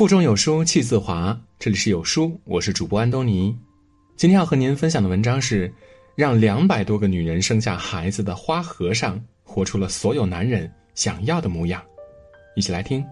[0.00, 3.54] 腹中有书气自华，这里是有书，我是主播安东尼。
[4.16, 5.70] 今天要和您分享的文章是：
[6.14, 11.82] 让两百多个女人生下孩子的花和尚，活出了所有男人想要的模样。
[12.56, 13.04] 一起来听。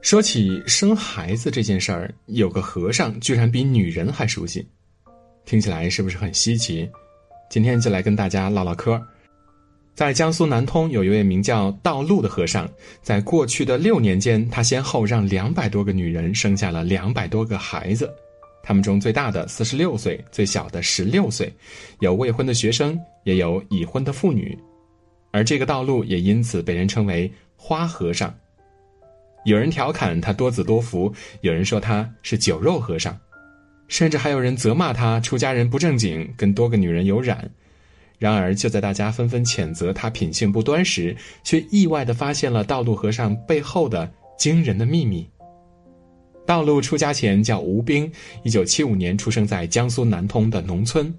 [0.00, 4.66] 说起生孩子这件事儿，有个和尚居然比女人还熟悉，
[5.44, 6.90] 听起来是不是很稀奇？
[7.50, 8.98] 今天就来跟大家唠唠嗑。
[9.94, 12.66] 在江苏南通，有一位名叫道路的和尚，
[13.02, 18.10] 在过去的六年间，他先后让两百多个女人生下了两百多个孩子，
[18.62, 21.52] 他们中最大的四十六岁，最小的十六岁，
[22.00, 24.58] 有未婚的学生，也有已婚的妇女，
[25.30, 28.34] 而这个道路也因此被人称为花和尚。
[29.44, 33.14] 有人调侃他多子多福，有人说他是酒肉和尚，
[33.88, 37.48] 甚至还有人责骂他出家人不正经，跟多个女人有染。
[38.22, 45.28] 然而，就在大家纷纷谴责他品性不端时，却意外地发现了道路和尚背后的惊人的秘密。
[46.46, 48.08] 道路出家前叫吴兵，
[48.44, 51.12] 一九七五年出生在江苏南通的农村。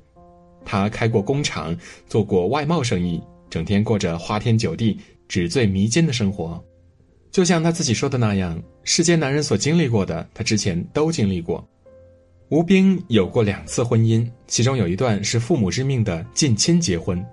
[0.64, 1.76] 他开过工厂，
[2.08, 6.64] 做过外贸生意，整天过着花天酒地、纸醉迷金的生活。
[7.34, 11.68] 就像他自己说的那样，世间男人所经历过的，他之前都经历过。
[12.54, 17.26] 吴兵有过两次婚姻，其中有一段是父母之命的近亲结婚。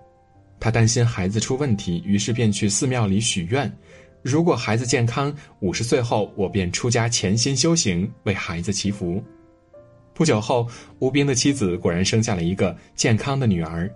[0.59, 3.71] 他担心孩子出问题，于是便去寺庙里许愿：
[4.23, 9.23] 如果孩子健康，五十岁后我便出家潜心修行，为孩子祈福。
[10.15, 10.67] 不久后，
[11.01, 13.93] 吴兵的妻子果然生下了一个健康的女儿，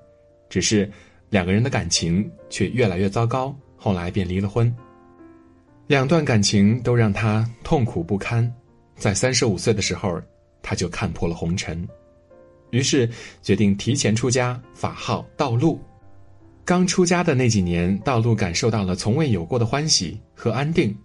[0.51, 0.87] 只是
[1.31, 4.71] 两个人的感情却越来越糟糕，后来便离了婚。
[5.87, 8.55] 两段感情都让他痛苦不堪，
[8.95, 10.21] 在三十五岁的时候。
[10.65, 11.87] 他就看破了红尘，
[12.71, 13.09] 于是
[13.43, 15.79] 决定提前出家，法号道路。
[16.65, 20.97] 刚出家的那几年，道路感受到了从未有过的欢喜和安定。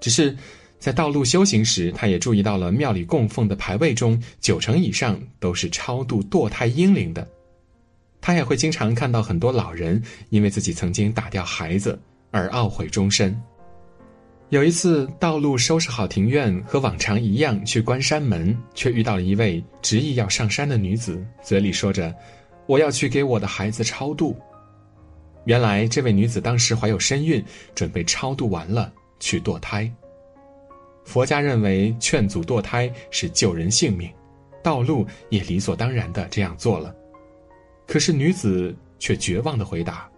[0.00, 0.36] 只是
[0.80, 7.26] 在道路修行时，他也注意到了庙里供奉的牌位中，九成以上都是超度堕胎婴灵的。
[8.20, 11.96] 他也会经常看到很多老人因为自己曾经打掉孩子
[12.32, 13.40] 而懊悔终身。
[14.50, 22.14] 有一次，道路收拾好庭院，和往常一样去关山门，却遇到了一位执意要上山的女子，嘴里说着
[22.64, 24.34] ：“我要去给我的孩子超度。”
[25.44, 27.44] 原来，这位女子当时怀有身孕，
[27.74, 29.90] 准备超度完了去堕胎。
[31.04, 34.10] 佛家认为劝阻堕胎是救人性命，
[34.62, 36.94] 道路也理所当然的这样做了。
[37.86, 40.08] 可是女子却绝望的回答。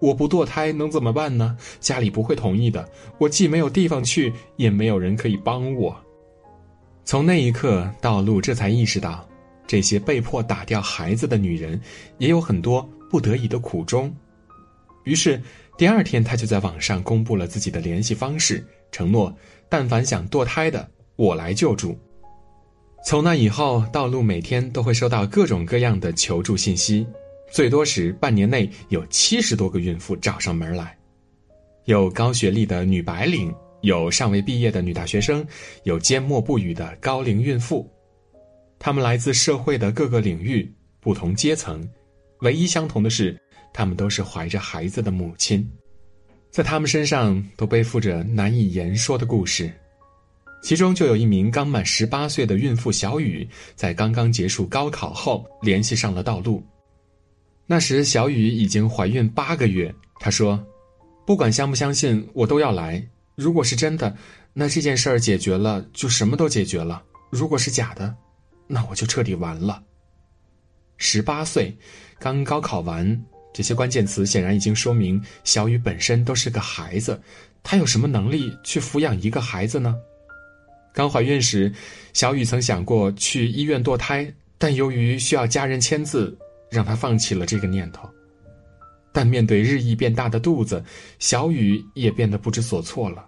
[0.00, 1.56] 我不堕胎能怎么办呢？
[1.80, 2.88] 家里不会同意的。
[3.18, 5.96] 我既没有地方去，也没有人可以帮我。
[7.04, 9.26] 从那一刻，道路这才意识到，
[9.66, 11.80] 这些被迫打掉孩子的女人，
[12.18, 14.14] 也有很多不得已的苦衷。
[15.04, 15.40] 于是，
[15.76, 19.34] 第二天他就在网上公布了自己的联系方式，承诺
[19.68, 20.86] 但凡想堕胎的，
[21.16, 21.98] 我来救助。
[23.06, 27.06] 从那以后，道路每天都会收到各种各样的求助信息。
[27.50, 30.96] 最多时，半年内有七十多个孕妇找上门来，
[31.86, 35.44] 有高学历的女白领，有尚未毕业的女大学生，
[35.84, 37.90] 有缄默不语的高龄孕妇，
[38.78, 40.70] 她们来自社会的各个领域、
[41.00, 41.88] 不同阶层，
[42.40, 43.36] 唯一相同的是，
[43.72, 45.66] 她们都是怀着孩子的母亲，
[46.50, 49.72] 在她们身上都背负着难以言说的故事，
[50.62, 56.62] 其中就有一名刚满十八岁的孕妇小雨，在刚刚结束高考后联系上了道路。
[57.70, 59.94] 那时，小雨已经怀孕八个月。
[60.18, 60.58] 她说
[61.26, 63.06] ：“不管相不相信，我都要来。
[63.34, 64.16] 如果是真的，
[64.54, 68.16] 那这件事儿解决了，就什么都解决了；如果是假的，
[68.66, 69.82] 那我就彻底完了。”
[70.96, 71.76] 十八岁，
[72.18, 77.20] 刚高考完，这些关键词显然已经说明小雨本身都是个孩子。
[77.62, 79.94] 她有什么能力去抚养一个孩子呢？
[80.94, 81.70] 刚怀孕时，
[82.14, 86.34] 小雨曾想过去医院堕胎，但由于需要家人签字。
[86.70, 88.08] 让他放弃了这个念头，
[89.12, 90.82] 但面对日益变大的肚子，
[91.18, 93.24] 小雨也变得不知所措了。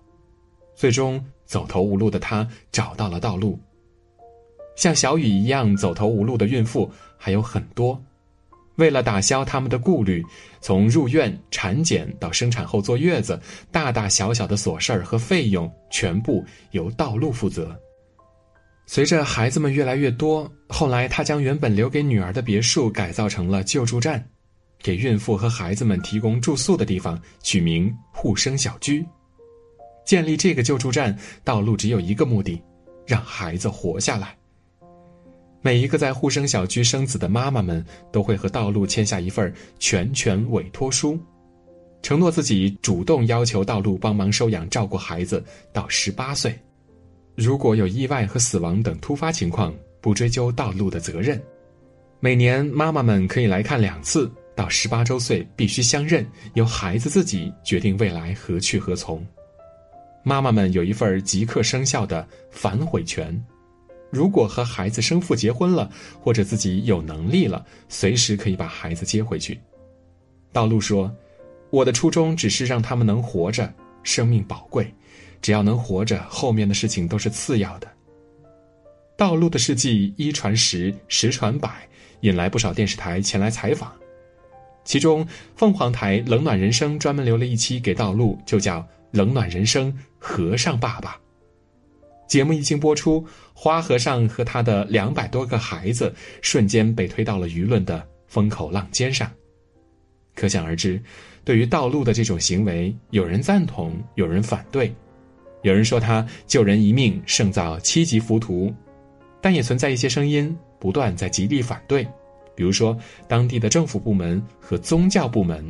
[0.75, 3.60] 最终走投无路的他找到了道路。
[4.76, 8.02] 像小雨一样走投无路的孕妇还有很多，
[8.76, 10.25] 为了打消他们的顾虑，
[10.60, 13.38] 从入院、产检到生产后坐月子，
[13.70, 17.78] 大大小小的琐事儿和费用全部由道路负责。
[18.92, 24.28] 随着孩子们越来越多，后来他将原本留给女儿的别墅改造成了救助站，
[24.82, 29.06] 给孕妇和孩子们提供住宿的地方，取名“护生小居”。
[30.04, 32.60] 建立这个救助站，道路只有一个目的：
[33.06, 34.37] 让孩子活下来。
[35.62, 41.16] 每一个在护生小居生子的妈妈们，都会和道路签下一份全权委托书。
[42.02, 46.58] 承诺自己主动要求道路帮忙收养照顾孩子到十八岁。
[47.35, 51.41] 如果有意外和死亡等突发情况，不追究道路的责任。
[52.19, 59.27] 每年妈妈们可以来看两次，到十八周岁必须相认，由孩子自己决定未来何去何从。
[60.23, 63.43] 妈妈们有一份即刻生效的反悔权，
[64.11, 65.91] 如果和孩子生父结婚了，
[66.21, 69.59] 或者自己有能力了，随时可以把孩子接回去。
[70.53, 71.11] 道路说
[71.71, 73.73] ：“我的初衷只是让他们能活着，
[74.03, 74.93] 生命宝贵，
[75.40, 77.88] 只要能活着，后面的事情都是次要的。”
[79.16, 81.87] 道路的事迹一传十，十传百，
[82.20, 83.92] 引来不少电视台前来采访。
[84.82, 85.26] 其中，
[85.56, 91.12] 凤凰台《冷暖人生》专门留了一期给道路，就叫《冷暖人生和尚爸爸》。
[92.26, 99.31] 节目一经播出，花和尚和他的两百多个孩子瞬间被推到了舆论的风口浪尖上。
[100.34, 101.00] 可想而知，
[101.44, 104.94] 对于道路的这种行为，有人赞同，有人反对，
[105.62, 108.72] 有人说他救人一命胜造七级浮屠。
[109.42, 112.06] 但也存在一些声音不断在极力反对，
[112.54, 112.94] 比如说
[113.26, 115.64] 当地的政府部门和宗教部门。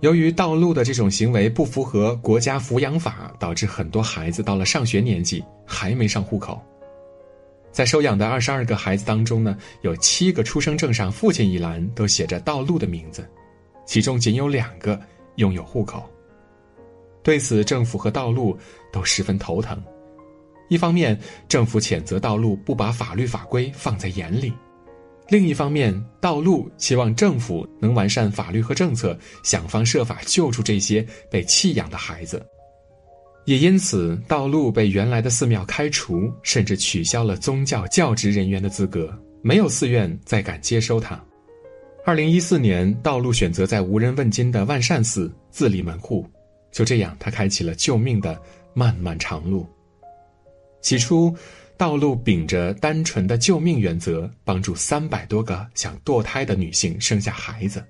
[0.00, 6.60] 由于道路的这种行为不符合国家抚养法，导致很多孩子到了上学年纪还没上户口。
[7.72, 13.26] 在收养的二十二个孩子当中呢，有七个出生证上父亲一栏都写着道路的名字，
[13.86, 15.00] 其中仅有两个
[15.36, 16.08] 拥有户口。
[17.22, 18.56] 对此，政府和道路
[18.92, 19.82] 都十分头疼。
[20.68, 21.18] 一方面，
[21.48, 24.52] 政府谴责道路不把法律法规放在眼里；
[25.28, 32.44] 另一方面，道路希望政府能完善法律和政策，想方设法救助这些被弃养的孩子。
[33.46, 39.10] 也因此，道路被原来的寺庙开除，甚至取消了宗教教职人员的资格，
[39.40, 41.18] 没有寺院再敢接收他。
[42.04, 46.26] 二零一四年，道路选择在无人问津的万善寺自立门户，
[46.70, 48.40] 就这样，他开启了救命的
[48.74, 49.66] 漫漫长路。
[50.80, 51.34] 起初，
[51.76, 57.84] 道路秉着单纯的救命原则，帮助三百多个想堕胎的女性生下孩子。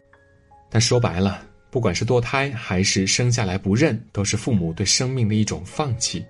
[0.71, 6.25] 但说白了，不管是堕胎还是生下来不认，都是父母对生命的一种放弃。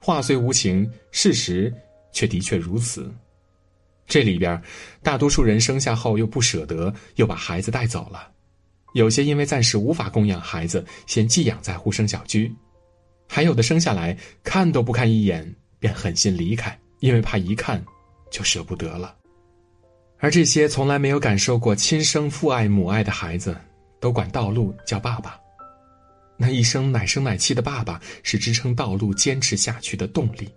[0.00, 1.72] 话虽无情，事实
[2.12, 3.12] 却的确如此。
[4.06, 4.60] 这里边，
[5.02, 8.20] 大多数人生下后又不舍得，又把孩子带走了；
[8.92, 12.52] 有些因为暂时无法供养孩子，先寄养在护生小居。
[13.26, 17.84] 还有的生下来看都不看一眼，便狠心离开，因为怕一看
[18.30, 19.14] 就舍不得了。
[20.18, 23.56] 而这些从来没有感受过亲生父爱母爱的孩子，
[24.00, 25.38] 都管道路叫爸爸。
[26.36, 30.48] 那一声奶声奶气的爸爸，是支撑道路坚持下去的动力。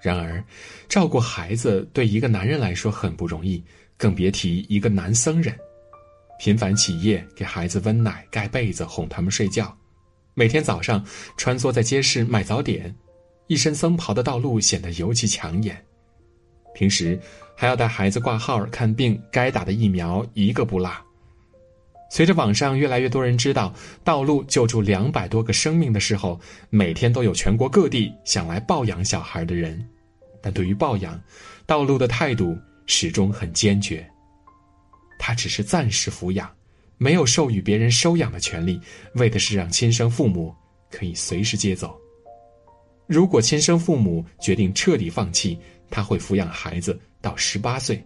[0.00, 0.42] 然而，
[0.88, 3.62] 照顾孩子对一个男人来说很不容易，
[3.96, 5.58] 更别提一个男僧人，
[6.38, 9.76] 频繁起夜给孩子温奶、盖被子、哄他们睡觉。
[10.34, 11.04] 每天早上
[11.36, 12.94] 穿梭在街市卖早点，
[13.46, 15.84] 一身僧袍的道路显得尤其抢眼。
[16.74, 17.18] 平时
[17.56, 20.90] 还要带孩子挂号看病，该打的疫苗一个不落。
[22.10, 23.72] 随着网上越来越多人知道
[24.02, 29.84] 道路救助两百多个生命的时候，每天都有全国各地想来抱养小孩的人。
[30.42, 31.20] 但对于抱养，
[31.64, 34.04] 道路的态度始终很坚决。
[35.26, 36.50] 他只是暂时抚养。
[36.98, 38.78] 没有授予别人收养的权利，
[39.14, 40.54] 为的是让亲生父母
[40.90, 41.98] 可以随时接走。
[43.06, 48.04] 如果亲生父母决定彻底放弃，他会抚养孩子到十八岁。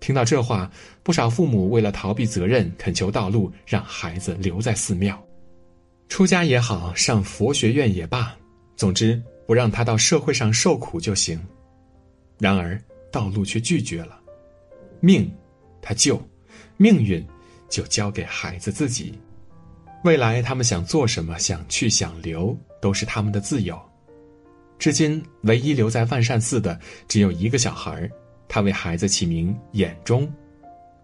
[0.00, 0.68] 听到这话，
[1.04, 5.16] 不少父母为了逃避责任，恳求道路让孩子留在寺庙，
[6.08, 8.36] 出家也好，上佛学院也罢，
[8.74, 11.40] 总之不让他到社会上受苦就行。
[12.38, 14.20] 然而道路却拒绝了，
[15.00, 15.30] 命
[15.82, 16.20] 他救，
[16.76, 17.24] 命运。
[17.70, 19.16] 就交给孩子自己，
[20.02, 23.80] 未来他们想做什么，想去想留，都是他们的自由。
[24.76, 28.10] 至今，唯一留在万善寺的只有一个小孩
[28.48, 30.28] 他为孩子起名“眼中”，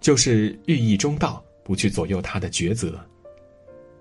[0.02, 2.98] 就是寓意中道，不去左右他的抉择。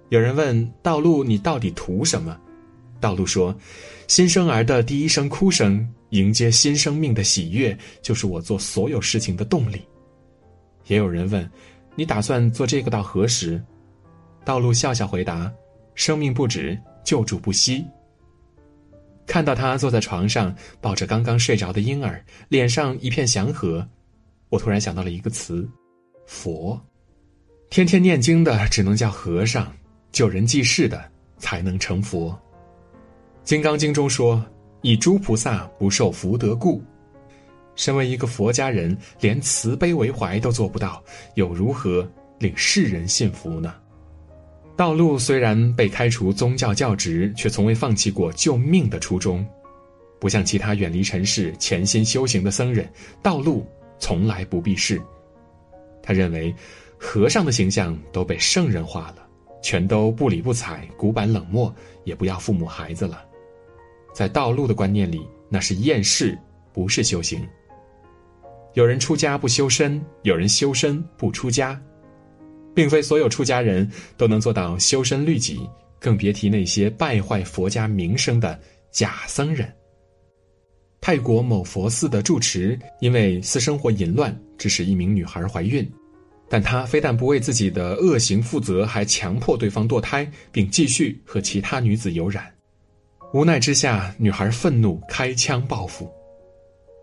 [0.10, 2.36] 有人问道路：“你到底图什么？”
[3.00, 3.56] 道路说
[4.10, 9.80] ：“新生儿的第一声哭声，迎接新生命的喜悦，就是我做所有事情的动力。”
[10.88, 11.50] 也有人问。
[11.96, 13.62] 你打算做这个到何时？
[14.44, 15.52] 道路笑笑回答
[15.96, 17.86] ：“生命不止，救助不息。”
[19.26, 23.88] 看到他坐在床上，抱着刚刚睡着的婴儿，脸上一片祥和，
[24.50, 25.68] 我突然想到了一个词：
[26.28, 26.80] 佛。
[27.70, 29.74] 天天念经的只能叫和尚，
[30.12, 31.04] 救人济世的
[31.38, 32.30] 才能成佛。
[33.44, 34.46] 《金刚经》中说
[34.84, 36.84] ：“以诸菩萨不受福德故。”
[37.76, 41.04] 身为一个佛家人，连慈悲为怀都做不到，
[41.36, 42.08] 又如何
[42.40, 43.76] 令世人信服呢？
[44.78, 49.46] 道路虽然被开除宗教教职，却从未放弃过救命的初衷。
[50.20, 52.90] 不像其他远离尘世、潜心修行的僧人，
[53.22, 53.66] 道路
[54.00, 55.02] 从来不避世。
[56.02, 56.54] 他认为，
[56.98, 59.28] 和尚的形象都被圣人化了，
[59.62, 63.24] 全都不理不睬、古板冷漠，也不要父母孩子了。
[64.14, 66.38] 在道路的观念里，那是厌世，
[66.74, 67.46] 不是修行。
[68.76, 71.82] 有人出家不修身，有人修身不出家。
[72.74, 75.62] 并非所有出家人都能做到修身律己，
[75.98, 78.60] 更别提那些败坏佛家名声的
[78.92, 79.74] 假僧人。
[81.00, 85.90] 泰国某佛寺的住持因为私生活淫乱，致使一名女孩怀孕，
[86.50, 92.54] 但他非但不为自己的恶行负责，还强迫对方堕胎，并继续和其他女子有染。
[93.34, 96.12] 无奈之下，女孩愤怒开枪报复。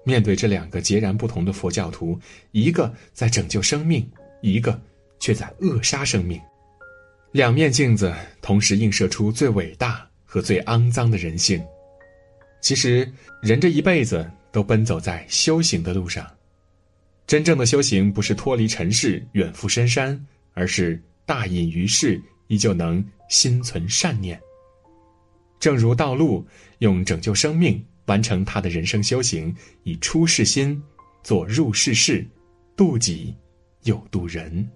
[0.05, 2.19] 面对这两个截然不同的佛教徒，
[2.51, 4.09] 一个在拯救生命，
[4.41, 4.81] 一个。
[5.23, 6.41] 却在扼杀生命，
[7.31, 11.65] 两面镜子同时映射出最伟大和最肮脏的人性。
[12.61, 13.09] 其实，
[13.41, 16.29] 人这一辈子都奔走在修行的路上。
[17.25, 20.21] 真正的修行不是脱离尘世远赴深山，
[20.55, 24.37] 而是大隐于世，依旧能心存善念。
[25.61, 26.45] 正如道路
[26.81, 29.55] 用拯救生命完成他的人生修行，
[29.85, 30.83] 以出世心
[31.23, 32.27] 做入世事，
[32.77, 33.35] 渡己
[33.85, 34.69] 又渡人。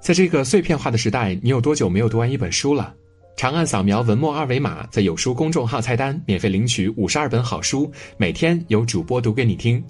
[0.00, 2.94] 在这个碎片化的时代，你有多久没有读完一本书了？
[3.36, 9.84] 长按扫描文末二维码，在有书公众号菜单免费领取五十二本好书，每天有主播读给你听。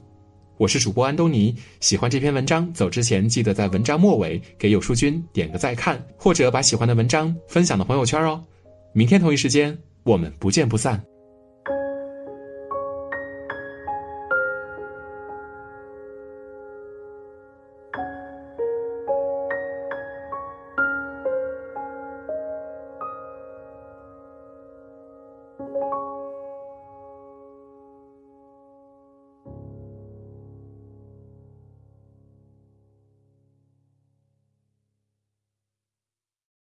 [0.59, 8.43] 我是主播安东尼，喜欢这篇文章，走之前记得在文章末尾给有书君点个再看，或者把喜欢的文章分享到朋友圈哦。
[8.95, 10.99] 明天同一时间，我们不见不散。